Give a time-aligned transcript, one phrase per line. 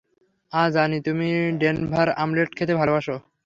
[0.53, 1.27] আহ, জানি তুমি
[1.61, 3.15] Denver omelette খেতে ভালোবাসো।